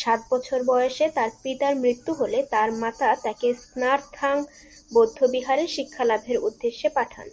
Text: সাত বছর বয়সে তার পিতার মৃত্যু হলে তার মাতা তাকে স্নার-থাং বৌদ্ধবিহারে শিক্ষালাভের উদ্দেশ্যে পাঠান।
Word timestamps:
সাত 0.00 0.20
বছর 0.30 0.58
বয়সে 0.62 1.06
তার 1.14 1.30
পিতার 1.42 1.74
মৃত্যু 1.76 2.12
হলে 2.14 2.38
তার 2.50 2.68
মাতা 2.72 3.08
তাকে 3.24 3.48
স্নার-থাং 3.62 4.36
বৌদ্ধবিহারে 4.92 5.64
শিক্ষালাভের 5.66 6.38
উদ্দেশ্যে 6.38 6.88
পাঠান। 6.88 7.26